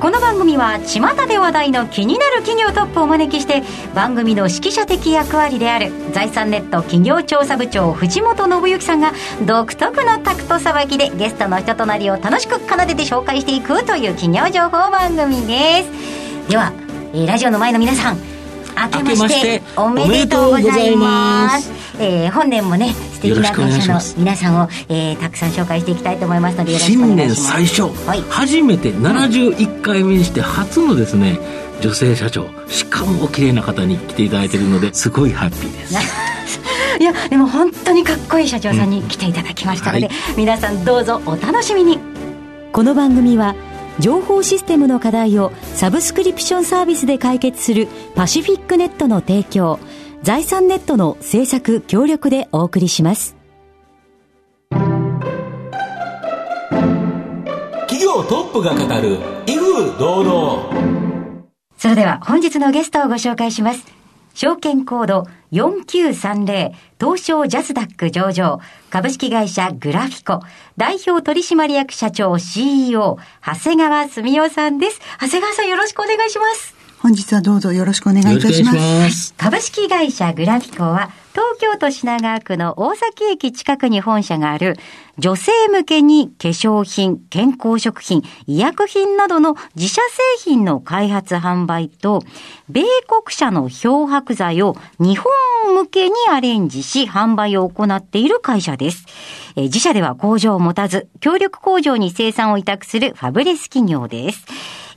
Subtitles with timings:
[0.00, 3.64] この番組は巷で話題の気になる企業トップをお招きして
[3.96, 9.12] 番組の指揮者的役割である財産ネット企業調査部長藤本信之さんが
[9.44, 16.48] 独特のタクトさばきでゲストの人となりを楽しく奏でて紹介していくという企業情報番組です。
[16.48, 16.72] では、
[17.12, 18.18] えー、ラジオの前の皆さん
[18.92, 21.72] 明けましておめでとうございます。
[21.98, 27.42] えー、本年もね素敵な会社の皆さんを、えー、たくさん紹介していきたいと思いますのでよろしくお願いします。
[27.42, 31.38] 新年最初、はい、初めて71回目にして初のですね
[31.80, 32.48] 女性社長。
[32.68, 35.94] しかもお綺麗な方に来ていただいているのですごいハッピーです。
[37.00, 41.98] いやでも本当にかっこいい社長さんに来ていただきましたので、うんはい、皆さんどうぞお楽しみに。
[42.72, 43.54] この番組は
[43.98, 49.80] 情報システムの課題をサブスクリプションサービスで解決するパシフィックネットの提供
[50.22, 53.36] 財産ネットの制作協力でお送りします。
[57.86, 60.78] 企業トップが語る威風堂々。
[61.76, 63.86] それでは本日のゲストをご紹介します。
[64.34, 70.44] 証券コード4930東証ジャスダック上場株式会社グラフィコ
[70.76, 75.00] 代表取締役社長 CEO 長谷川澄夫さんです。
[75.20, 76.77] 長谷川さんよろしくお願いします。
[77.00, 78.72] 本日はどうぞよろしくお願いいたしま
[79.08, 79.32] す。
[79.36, 84.76] 株式会社グラフィコは、東京都品川区の大崎駅近くに本社がある、
[85.16, 92.22] 女性向けに化粧品、健康食品、医薬品などの自社製品の開発販売と、
[92.68, 99.06] 米国社の漂白剤を日本向けにアレンジし販売を行っている会社です。
[99.54, 104.44] え自社では工場を持たず、協力工場に生産を委託するファブレス企業です。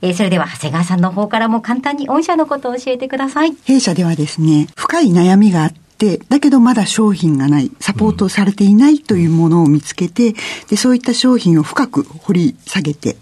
[0.02, 3.54] えー、それでは長谷川さんの方からも簡単に御社のことを教えてください。
[3.64, 10.34] 弊社ではですね、深い悩みがあって、だけどまだ商品がない、サポートされていないというものを見つけて、
[10.68, 13.16] で、そういった商品を深く掘り下げて、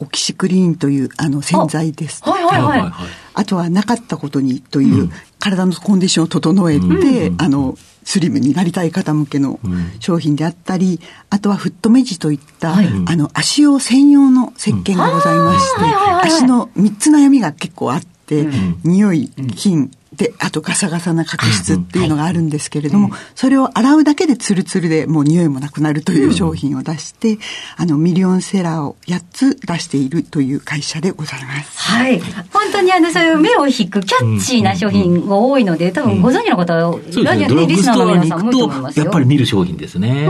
[0.00, 2.22] オキシクリーンというあの洗剤です。
[2.24, 2.92] はいはいはい。
[3.34, 5.10] あとはなかったことにという、
[5.44, 9.60] 体のコンディションを整えて、うん、あの、スリムになりたい方向けの
[10.00, 15.80] 商品であったり、あとはフットメジといった、はい、あの、足用専用の石鹸がございまして、
[16.22, 18.46] 足の3つ悩みが結構あって、
[18.84, 27.38] 匂い、菌、で、あとガサガサな角質っていうのがあるんですけれども、それを洗うだけでツルツルでもう匂いもなくなるという商品を出して、
[27.76, 31.78] あの、ミリオンセラーを8つ出しているという会社でございます。
[31.78, 32.20] はい。
[32.52, 36.74] 本当にあの、そういう目を引くキャッチーな商品が多いので、多分ご存知の方、
[37.22, 39.04] ラジオね、リスナーの皆さんも多いと思いますよ。
[39.04, 40.28] やっぱり見る商品ですね。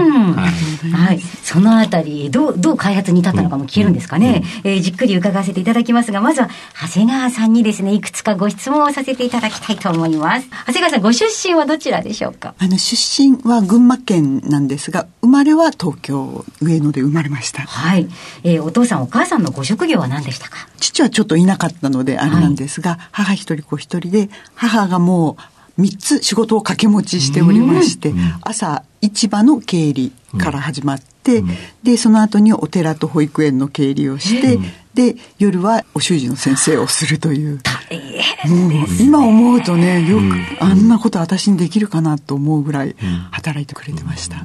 [0.92, 1.20] はい。
[1.42, 4.42] そのあたり、どう、どう開発に至ったのかも聞けるんですかね。
[4.64, 6.48] えじっくり伺わせていただきますが、まずは、
[6.80, 10.48] 長谷川さんにですね、いくつかご質問をさせていただきたいと思います。
[10.66, 12.54] 長谷川さん、ご出身はどちらでしょうか？
[12.58, 17.62] あの、出身は群馬県なんですが、生まれは東京、上野で生まれました。
[17.62, 18.08] はい。
[18.42, 20.68] えー、お父さん、お母さんのご職業は何でしたか？
[20.78, 25.36] 父はちょっといなかったので、あれなんですが、はい、母一人子一人で、母がも
[25.78, 31.13] う、3つ仕事を掛け持ちしておりまして、朝市場の経理から始まって、うん、
[31.82, 34.58] でその後にお寺と保育園の経理をして、
[34.94, 37.60] で夜はお習字の先生をするという。
[38.46, 42.94] もう今思うとねよくあんなこと私にできるかなと思うぐらい
[43.30, 44.36] 働いてくれてました、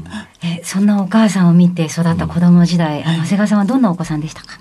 [0.44, 4.58] えそんなお母さんを見て育った子供時代、長谷川さんはどんなお子さんでしたか？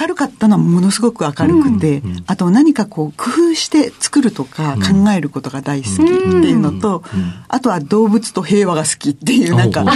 [0.00, 9.84] 明るかったのはものすごく明るくて、うん、あと何かこう工夫して作るとか考えることが大好きっていうのと、うん、あとは動物と平和が好きっていうなんか。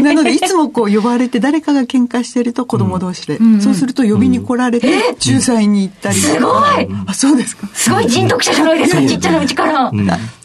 [0.00, 6.16] なのでいつもこう呼ばれて誰かが喧嘩してると子供同士で、うん、そうすると呼びに来られて仲裁に行ったり。
[6.16, 6.88] すごい。
[7.06, 7.68] あそうですか。
[7.72, 9.90] すごい人徳者じゃないですかちっちゃなうちから。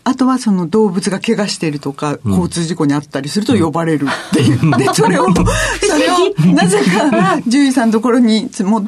[0.04, 4.78] あとはその動物が怪我しているとか、交通事故にあったりすると呼ばれるっていう。
[4.78, 5.44] で、それを、 そ
[5.98, 8.88] れを、なぜか、獣医さんのところに持って、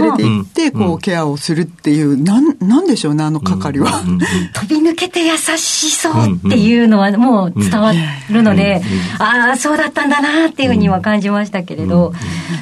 [0.00, 4.02] 連れて行って、こう、ケアをするっていう、なん、なんでしょうね、あの係は。
[4.52, 7.92] 飛び抜けて優しそうっていうのはもう伝わ
[8.28, 8.82] るので、
[9.18, 10.10] ああ、そうだったん。
[10.10, 12.12] だなっていうふうには感じましたけれど、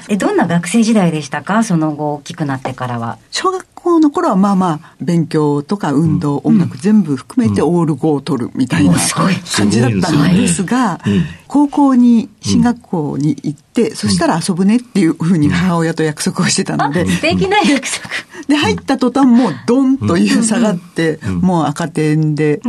[0.08, 0.38] え、どん。
[0.38, 3.19] な学生時代でしたかその後大きくなってからは。
[3.31, 11.00] 小学校の頃はまあまあ、勉強とか運動、音楽全部含めてオール5を取るみたいな感じだったんですが、
[11.49, 17.06] 高校に、進学校に行って、うん、そしたら遊ぶねっていうふうに母親と約束をしてたので。
[17.06, 18.09] 素敵な約束。
[18.47, 22.61] で、入った途端もうドンという下がって、もう赤点で、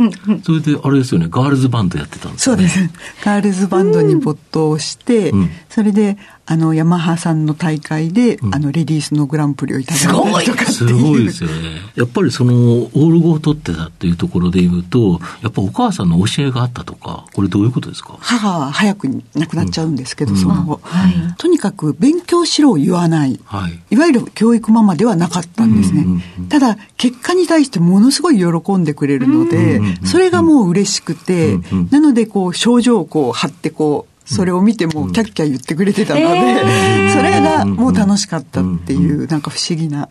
[0.44, 2.56] それであれですよね、ガールズバンドやってたんですね。
[2.56, 2.90] そうです。
[3.24, 5.32] ガールズバンドに没頭して、
[5.68, 11.24] それで、あの、ヤマハさんの大会で、うん、あの、レディースのグランプリをいただいたりとかすごい。
[11.24, 11.54] ですよね。
[11.94, 18.16] やっぱりその、オール語を取ってたっていうところで言うと、やっぱお母さんの教えがあったとか、これどういうことですか？
[18.20, 26.06] 母は早くに亡くなっちゃうんですけど、うん、その後、はい、とにかく勉強しろを言わない、はい、いわゆる教育ママではなかったんですね。
[26.48, 31.58] ただ、結果に対してものすごい喜んでくれるので、それがもう嬉しくて、
[31.90, 40.08] なので、こう、症状をこう、貼ってこう、それを見てもキャッキャ言ってくれてたので、それがもう楽しかったっていう、なんか不思議な、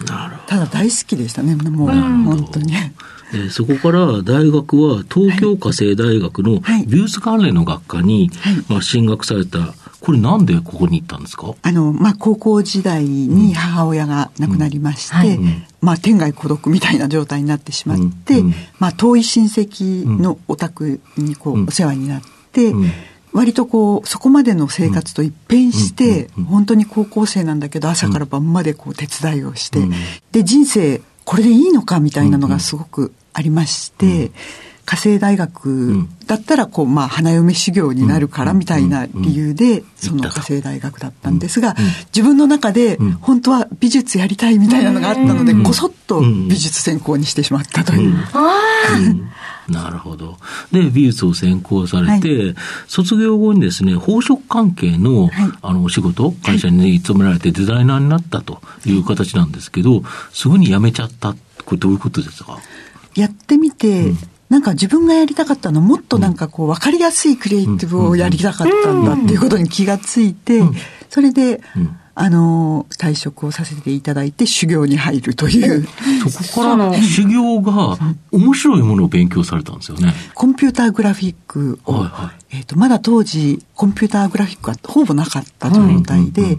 [0.47, 2.73] ただ大好きでしたね、もう本当に。
[3.33, 8.31] えそこから大学は東京家政大学の美術関連の学科に、
[8.67, 11.53] まあ、進学された、これなんでここに行ったんですか？
[11.61, 15.39] あの、まあ、高校時代に母親が亡くなりまして、
[15.81, 22.21] まあ、天涯孤独みたいな状態になってしまって、うん、まあ、遠い親戚のお宅にこう、お世話になっ
[22.51, 22.73] て、
[23.31, 29.81] 割とこうそこまでの生活と一変して、本当に高校生なんだけど朝から晩までこう手伝いをして、
[30.31, 34.31] で人生これでいいのかみたいなのがすごくありまして、
[34.89, 41.75] 火星大学だったらこう、まあ、花嫁修行になるからみたいな理由で、その火星大学だったんですが、
[42.07, 48.15] 自分の中で本当は美術やりたいみたいなのがあったので、こそっと美術専攻にしてしまったという。
[49.67, 50.39] なるほど。
[50.71, 52.55] で、美術を専攻されて、はい、
[52.87, 58.97] 卒業後にですね、宝飾関係の、はい、あの、お仕事、会社に、勤められてデザイナーになったとい。
[58.97, 60.01] う形なんですけど、
[60.33, 61.35] すぐに辞めちゃった。
[61.65, 62.57] これどういうことですか？
[63.13, 64.17] やってみて、うん
[64.49, 70.61] なんか自分がやりたかったのはもっとなんかこう分かりやすいクリエイティブをやりたかったんだっていうことに気がついて、
[71.09, 71.61] それで、
[72.15, 75.87] あの、退職をさせていただいて修行に入るという。
[76.29, 77.97] そこから修行が
[78.31, 80.13] 面白いものを勉強されたんですよね。
[80.33, 86.57] コンピューターグラフィックを、はいはい、えっ、ー、と、まだ当時、コンピューターグラフィックはほぼなかった状態で、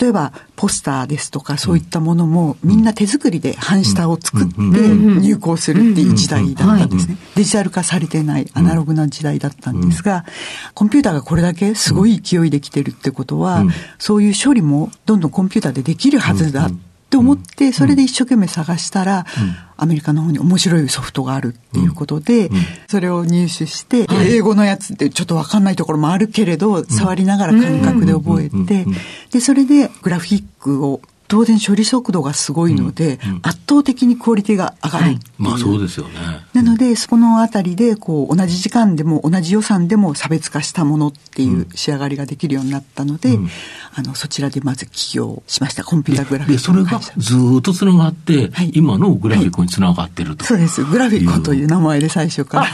[0.00, 7.18] 例えば、ポスターですとか、そういったものも、みんな手作りで半下を作って入稿するっていう時代だったんですね。
[7.34, 10.24] デジタル化されてないアナログな時代だったんですが、
[10.72, 13.66] コンピューターがこれだけすごい勢いできてるってことは、
[13.98, 16.70] そういう処理もどんどんコンピューターでできるはずだっ
[17.12, 19.26] て思って、それで一生懸命探したら、
[19.76, 22.50] アメリカの方に面白いソフトがあるっていうことで、
[22.88, 28.86] それを入手して、英語のやつってちょっとわかんないところもあるけれど、触りながら感覚で覚えて、
[29.30, 36.12] で、それでグラフィックを当然処理速度がすごいので、うんうん、圧倒的にクオリティが上がる、はい、まあそうですよね。
[36.52, 43.48] なので、そこのあたりで、こう、同じ時間でも同じ予算でも差別化したものっていう仕上がりができるようになったので、うん、
[43.94, 45.84] あの、そちらでまず起業しました。
[45.84, 46.62] コンピューターグラフィック。
[46.62, 50.84] それがずっとつながって、はい、今のグラフィックにつながってると、はい、そうです。
[50.84, 52.66] グラフィックという名前で最初から。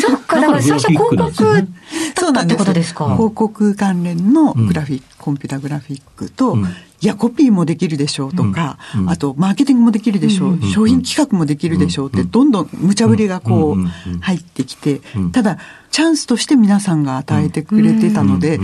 [0.00, 3.14] そっか、だから最初広告だったってことですか？
[3.16, 6.56] 広告関連のグラフィック、コンピューターグラフィックと、
[7.02, 9.00] いや、コピーもできるでしょうとか、うん。
[9.02, 10.62] うん、あと、マーケティングもできるでしょう、うん。
[10.62, 15.00] うん、商品企画もできるでしょうって、どんどん無茶ぶりがこう、入ってきて、
[15.32, 15.58] ただ、
[15.90, 18.60] チャンスとして皆さんが与えてくれてたので、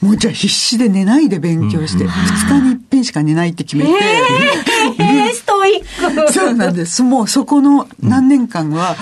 [0.00, 6.32] もうじゃあ必死で寝ないで勉強して、2日に一遍しか寝ないって決めて、えー、えー、ストイック。
[6.32, 7.02] そうなんです。
[7.02, 8.96] もうそこの何年間は、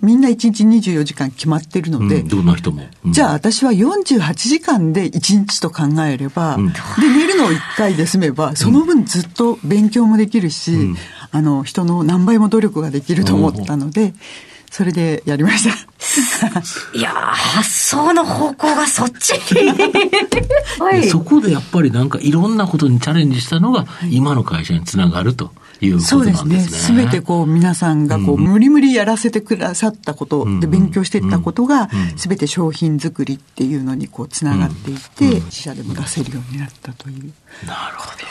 [0.00, 10.94] みんな1日24時間決まってるので、うん、どんな人も、うん、じゃあ私は48時間で1日と考えれば、うん、で、寝るのを1回で済めば、その分ずっと勉強もできるし、
[11.30, 14.14] あの、人の何倍も努力ができると思ったので、
[14.70, 15.74] それでやりました。
[16.96, 19.34] いや発想の方向がそっち
[20.80, 25.52] はい、そこでやっぱりなんかいろんなことにチャレンジしたのが、今の会社につながると。
[25.80, 26.78] いうことなんですね。
[26.78, 37.32] すべ、ね、てこう皆さんがこう、無理無理やらせてくださったことで勉強していったことが、すべて商品作りっていうのにこうつながっていって、自社でも出せるようになったという。
[37.66, 38.24] なるほど。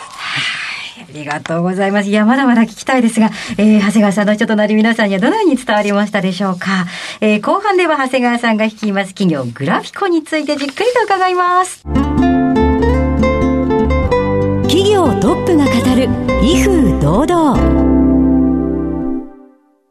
[1.00, 2.10] ありがとうございます。
[2.10, 6.86] いや、まだまだ聞きたいですが、えー、長谷川さんの人となり皆さんにはどのように伝わりましたでしょうか？
[7.22, 11.84] えー、後半では長谷川さんが率います企業グラフィコについてじっくりと伺います。
[14.64, 16.10] 企業トップが語る
[16.44, 17.97] 威風堂々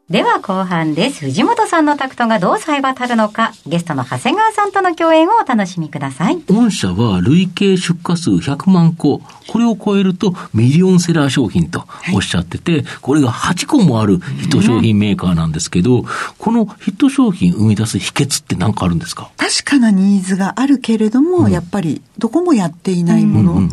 [0.09, 1.25] では後半です。
[1.25, 6.41] 藤本さんのタクトがどうさえ渡るのか、ゲストの長谷川さんとの共演をお楽しみください。
[6.49, 16.05] 御社は累計出荷数100万個、これを超えるとミリオンセラー商品とおっしゃってて、これが8個もあるヒット商品メーカーなんですけど、
[16.39, 19.33] このヒット商品生み出す秘訣って何かあるんですか？
[19.37, 23.69] 確かなニーズがあるけれども、やっぱりどこもやっていないもの。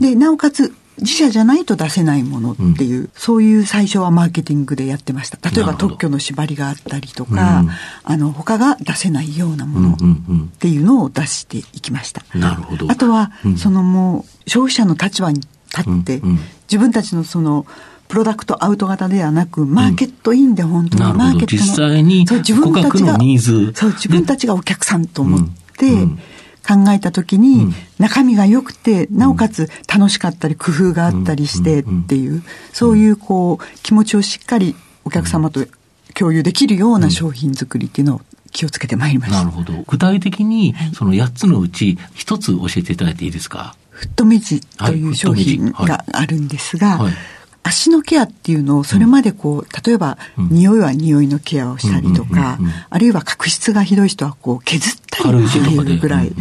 [0.00, 5.38] で、なおかつ自社じゃないと出せないものっていう、うん、そういう最初はマーケティングでやってました。
[5.50, 7.70] 例えば特許の縛りがあったりとか、うん、
[8.04, 12.22] あの、他が出せないようなものっていうのを出していきました。
[12.34, 12.90] なるほど。
[12.90, 15.40] あとは、うん、そのもう、消費者の立場に
[15.76, 16.22] 立って、
[16.68, 17.66] 自分たちのその、
[18.08, 23.18] プロダクトアウト型ではなく、マーケットインで本当にマーケットの、実際にそう自分たちが
[23.74, 26.06] そう自分たちがお客さんと思って、
[26.66, 32.42] 考えた時に、中身が良くて、なおかつ楽しかったり、工夫があったりしてっていう、
[32.72, 35.66] そういうこう、気持ちをしっかりお客様と
[36.14, 38.20] 共有できるような商品作りっていうのを
[38.52, 39.38] 気をつけてまいりました。
[39.38, 39.72] なるほど。
[39.86, 43.74] 具体的に、その8つのうち、1つ教えていただいていいですか？
[43.90, 47.12] フットメジという商品があるんですが、はい
[47.64, 52.58] 足のケアっていうのをそれまでこう、例えば、匂いは匂いのケアをしたりとか、
[52.90, 56.32] あるいは角質がひどい人はこう削ったりっていうぐらい、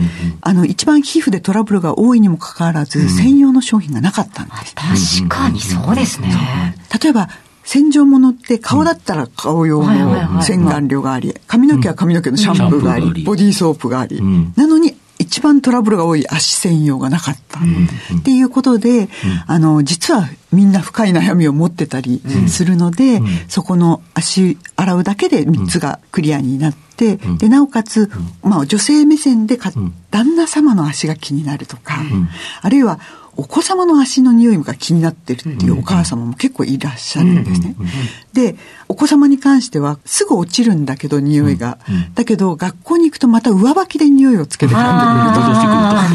[0.41, 4.53] あの、一番皮膚でトラブルが多いにもかかわらず、専用の商品がなかったんで
[4.95, 5.23] す。
[5.23, 6.75] 確かにそうですね。
[7.01, 7.29] 例えば、
[7.63, 14.19] 洗浄物って顔だったら顔用の洗顔料があり、髪の毛は髪の毛のシャンプーがあり、ボディーソープがあり、
[14.55, 14.95] なのに
[15.31, 17.61] 一番トラブルが多い足専用がなかった。
[17.61, 19.07] っていうことで、
[19.47, 28.11] あの、実はみんな深い悩みを持ってたりするので、そこの足洗うだけで3つがクリアになって、で、なおかつ、
[28.43, 31.95] まあ女性目線で旦那様の足が気になるとか、
[32.61, 33.00] あるいは
[33.41, 37.75] お子様の足の匂いが気になってるっていうお母様も結構いらっしゃるんですね。
[38.33, 38.55] で、
[38.88, 41.79] お子様に関してはすぐ落ちるんだけど匂いが。
[42.13, 45.00] だけど学校に行くとまた上履きで匂いをつけて帰ってくる
[45.33, 45.41] と。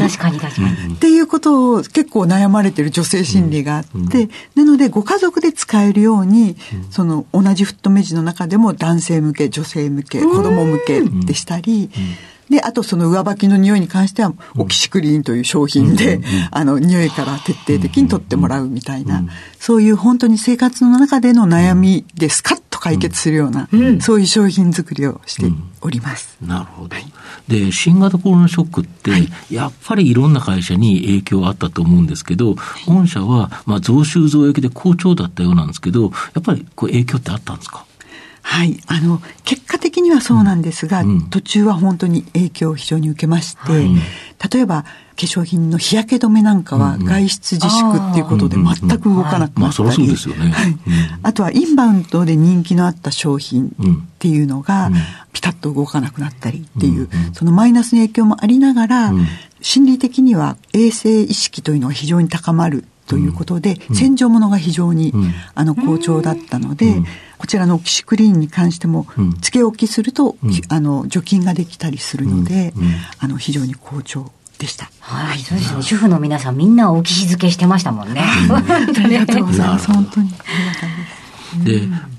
[0.07, 0.95] 確かに確かに。
[0.95, 6.55] っていうことを結構悩まれてる女性心理があって、なのでご家族で使えるように、
[6.91, 11.89] その同じフットメジの中でも男性向け、女性向け、子供向けでしたり、
[12.49, 19.23] で、あとその上履きの匂いに関しては、オキシクリーンという商品で、あの、匂いから徹底的に取ってもらうみたいな、
[19.59, 23.67] そういう本当に生活の中での悩みでスカッと解決するような、
[23.99, 25.51] そういう商品作りをして
[25.81, 26.37] おります。
[26.41, 26.95] なるほど。
[27.47, 29.11] で、新型コロナショックって、
[29.53, 37.85] やっぱりいろんな会社に影響あったと思うんですけど、御社は、まあ、増収増益で好調だったようなんですけど、やっぱりこう影響ってあったんですか？
[38.43, 38.79] はい。
[38.87, 43.89] あの、結果的にはそうなんですが、うん、途中は本当に影響を非常に受けまして、はい、
[44.53, 44.89] 例えば、化
[45.21, 50.15] 粧品の日焼け止めなんかは外出自粛っていうことで全く動かなくなったり、
[51.23, 53.71] あとはインバウンドで人気のあった商品っ
[54.19, 54.91] ていうのが
[55.33, 59.11] ピタッと動かなくなったりっていう、そのマイナスの影響もありながら、
[59.59, 65.13] 心理的には衛生意識というのが非常に高まるということで、洗浄物が非常に、
[65.55, 67.01] あの好調だったので、
[67.37, 69.07] こちらのオキシクリーンに関しても、
[69.41, 70.35] つけ置きすると、
[70.69, 72.73] あの除菌ができたりするので、
[73.19, 74.89] あの非常に好調でした。
[74.99, 75.81] はい、そうですね。
[75.81, 78.21] 主婦の皆さんみんなオキシ漬けしてましたもんね。
[78.21, 79.91] ありがとうございます。
[79.91, 80.29] 本当に。
[80.29, 80.35] で、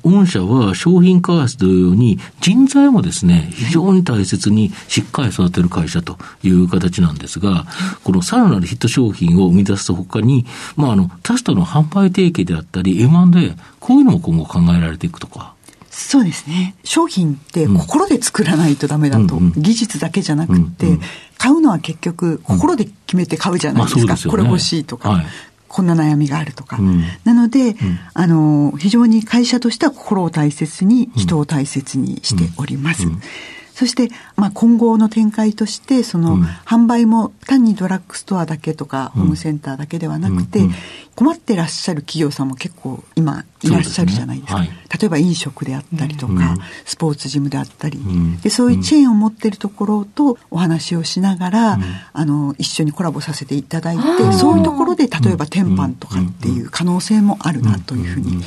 [0.02, 7.66] 御社は商品開発同様に人材もですね、非常に大切にしっかり育てる会社という形なんですが、
[8.04, 15.54] このさらなるヒット商品を生み出すほかに、まあ、あの、他社との販売提携であったり、M&A、こういうのも今後考えられていくとか。
[15.90, 16.76] そうですね。
[16.84, 19.36] 商品って心で作らないとダメだと。
[19.36, 21.00] うん、技術だけじゃなくて、うんうん、
[21.38, 24.06] 買うのは結局心で決めて買うじゃないですか。
[24.06, 25.10] まあすね、これ欲しいとか。
[25.10, 25.26] はい
[25.68, 26.78] こんな悩みがあるとか。
[26.78, 27.76] うん、なので、うん、
[28.14, 33.06] あの、非常に会社としては心を大切に、人を大切にしております。
[33.82, 40.62] うんそして、まあ、今後の展開として、その、販売も単にドラッグストアだけとか、ホームセンターだけではなくて、
[41.14, 44.58] 困ってらっしゃる企業さんも結構今いらっしゃるじゃないですか。
[44.58, 44.68] すね。
[44.70, 46.56] はい、例えば飲食であったりとか、
[46.86, 48.00] スポーツジムであったり、
[48.42, 51.78] で、そういうチェーンを持ってるところとお話をしながら、
[52.12, 58.42] あの、一緒にコラボさせていただいて、そういうところで、例えば天板とかっていう可能性もあるなというふうに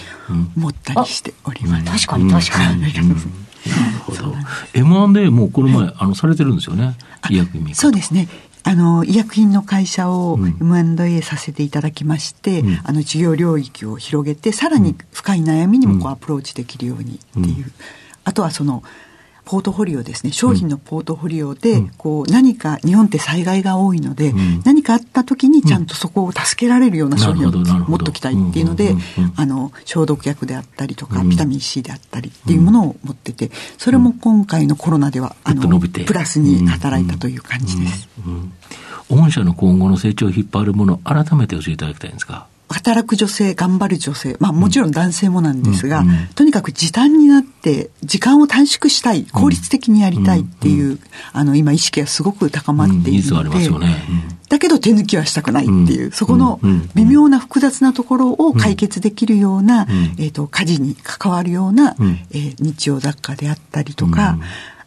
[0.58, 2.08] 思ったりしております。
[2.08, 3.51] 確かに確かに。
[3.70, 4.36] なるほど。
[4.74, 6.96] M&A もこの前、あの、されてるんですよね？
[7.30, 8.28] 医薬品そうですね。
[8.64, 17.66] あの、医薬品の会社を M&A させていただきまして、うん、あの、事業領域を広げて、さらに深い悩みにもこうアプローチできるようにっていう。
[17.66, 17.74] うん、
[18.24, 18.84] あとはその、
[19.52, 20.32] ポートフォリオですね。
[20.32, 28.96] 商品のポートフォリオで、こう何か日本って災害が多いので、何かあった時にちゃんとそこを助けられるような商品を持っときたいっていうので、
[29.36, 38.08] あの消毒薬であったりとか、ビタミン C であったりっていうものを持っててそれも今回のコロナではあのプラスに働いたという感じです。
[39.10, 51.00] 御社の今後の成長を引っ張るもの改めて教えていただきたいんですか働く女性、頑張る女性、まあもちろん男性もなんですが、うんうん、とにかく時短になって、時間を短縮したい、効率的にやりたいっていう、
[51.34, 54.04] あの、今意識がすごく高まっているので、ね、
[54.50, 56.60] だけど手抜きはしたくないっていう、そこの
[56.96, 59.88] 微妙な複雑なところを解決できるような、
[60.18, 61.96] えっ、と、家事に関わるような、
[62.32, 64.38] えー、日用雑貨であったりとか、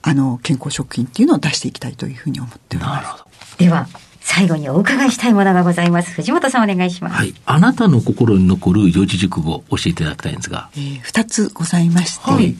[0.02, 3.58] あの、健康食品っていうのを出していきたいというふうに思っております。
[3.58, 3.88] では、
[4.24, 6.10] 最後にお伺いしたいものがございます。
[6.12, 7.14] 藤本さんお願いします。
[7.14, 7.34] はい。
[7.44, 10.70] あなたの心に残る四字熟語を教えていただきたいんですが。
[10.74, 12.56] えー、二つございまして、はい、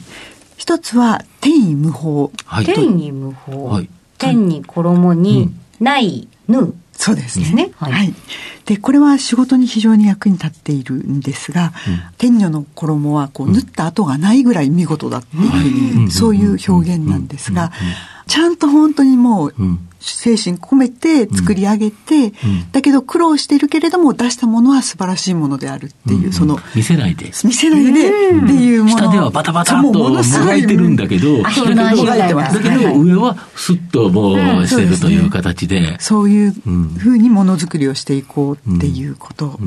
[0.57, 2.31] 一つは天意無法。
[2.45, 3.65] はい、天意無法。
[3.65, 6.75] はい、天に衣に、ないぬ。
[6.93, 7.71] そうですね。
[7.77, 8.13] はい、はい。
[8.65, 17.71] で、これは仕事に非常に役に立っているんですが、うん、天女の衣はこう縫った跡がないぐらい見事だっていうふうに、そういう表現なんですが、
[18.27, 19.53] ちゃんと本当にもう、
[20.13, 22.33] 精神込めて作り上げて、
[22.73, 27.31] だけど苦労しているけれども出したものは素晴らしいものであるっていう、その見せないで。
[27.43, 28.97] 見せないでっていうもの。
[28.97, 30.65] 下ではバタバタともがい。
[30.65, 39.59] てるんだけどだけどだけど上はスッともうしてるという形で、そういうふうにものづくりをしていこうっていうこと、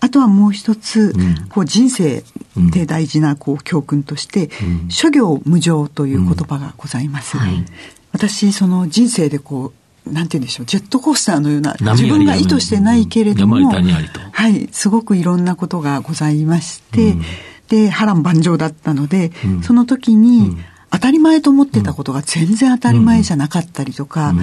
[0.00, 1.14] あとはもう一つ、
[1.50, 2.24] こう人生
[2.72, 4.50] で大事なこう教訓として、
[4.88, 7.36] 諸行無常という言葉がございます。
[7.36, 7.64] はい。
[8.12, 17.22] 私その人生でこうなんて言うんでしょうジェットコースターのような自分が意図してないけれども、はいすごくいろんなことがございまして、うん、
[17.68, 20.56] で波乱万丈だったので、うん、その時に、
[20.90, 24.34] 当たり前と思ってたことが全然当たり前じゃなかったりとか、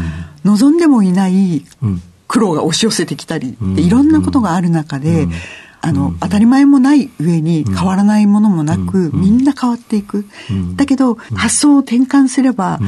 [0.46, 1.66] 望んでもいない
[2.28, 5.28] 苦労が押し寄せてきたりいろんなことがある中で、
[5.82, 10.26] あの、当たり前もない上に変わらないものもなく、みんな変わっていく。
[10.76, 12.80] だけど、発想を転換すれば、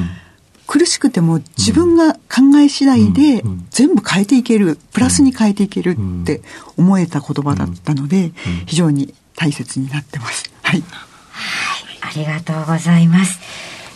[0.70, 6.44] 苦しくても自分が考え次第で全部変えていける、プラスに変えていけるって
[6.78, 8.34] 思えた言葉だったので、
[8.68, 10.44] 非常に大切になってます。
[10.62, 10.82] はい。
[10.82, 13.40] はい、ありがとうございます。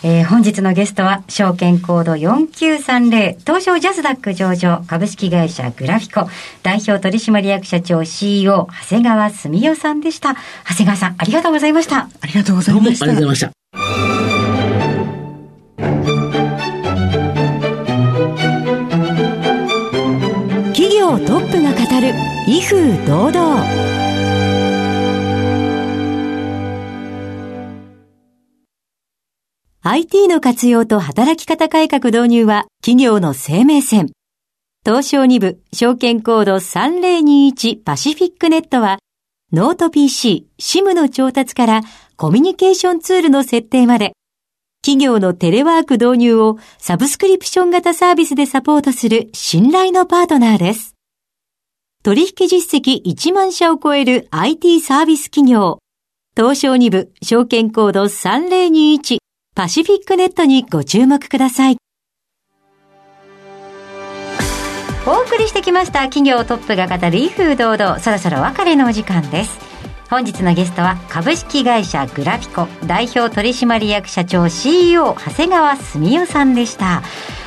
[0.02, 6.28] えー、本日のゲストは、証券コード4930、東証ジャスダック上場、株式会社グラフィコ、
[6.64, 10.34] 代表取締役社長 CEO、長谷川澄代さんでした。
[10.68, 12.08] 長谷川さん、ありがとうございました。
[12.20, 13.04] ありがとうございました。
[13.04, 13.63] ありがとうございました。
[21.34, 22.14] トップが語る
[22.46, 23.64] 威風堂々
[29.82, 34.12] ？IT の活用と働き方改革導入は企業の生命線。
[34.86, 39.00] 東証2部証券コード3021パシフィックネットは
[39.52, 41.80] ノート PC、SIM の調達から
[42.14, 44.12] コミュニケーションツールの設定まで
[44.86, 50.93] 企業のテレワーク導入をサブスクリプション型サービスでサポートする信頼のパートナーです。
[52.04, 55.78] 取引実績1万社を超える IT サービス企業。
[56.36, 59.16] 東証2部証券コード3021
[59.54, 61.78] パシフィックネットにご注目ください。
[65.06, 69.58] お送りしてきました企業トップが語る威風堂々そろそろ別れのお時間です
[70.10, 77.02] 本日のゲストは株式会社グラフィコ代表取締役社長 CEO 長谷川澄代さんでした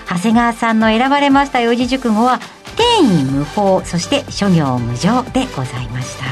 [0.08, 2.40] 長谷川さんの選ばれました四字熟語は
[2.78, 6.26] 天意無法そして諸行無常でございました。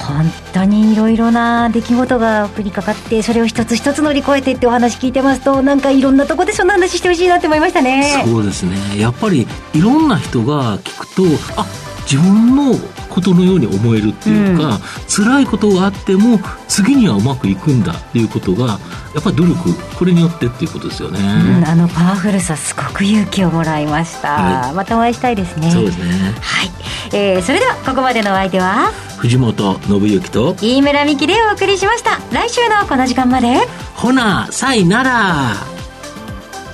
[0.00, 8.24] 本当にいろいろな出来事が降りかかってそれを一つ一つ乗り越えてってお話聞いてますとなんかいろんなとこでそんな話してほしいなって思いましたね。
[8.24, 8.98] そうですね。
[8.98, 11.22] やっぱりいろんな人が聞くと
[11.60, 11.66] あ
[12.10, 12.74] 自分の
[13.08, 18.78] ことのように思えるっていうか、うん、辛いことがあっても次にはうまくいくんだっていうことが
[19.14, 25.70] やっぱり努力これによってっていうことですよね、うん、あのパワフルさすごく勇気をもらいました、はい、またお会いしたいですね。
[25.70, 26.04] そうですね。
[26.40, 26.70] はい、
[27.12, 32.18] えー、それではここまでのお相手は藤本信之と飯村美希でお送りしました。
[32.32, 33.56] 来週のこの時間まで。
[33.94, 35.54] ほなさいなら。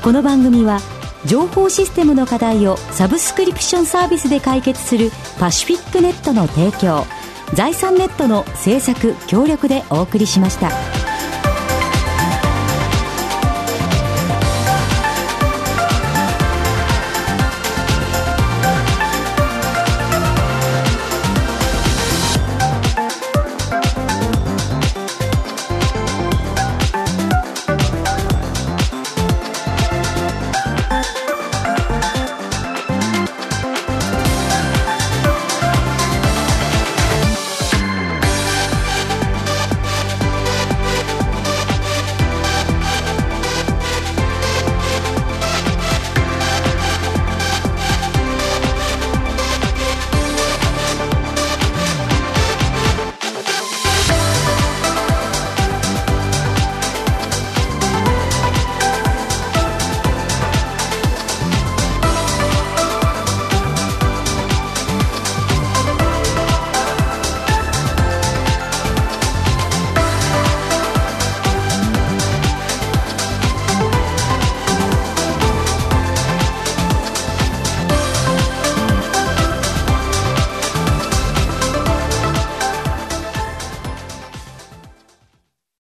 [0.03, 0.79] この番組は
[1.25, 7.05] 情報システムの課題をサブスクリプションサービスで解決するパシフィックネットの提供
[7.55, 10.71] 財産ネットの制作協力でお送りしました。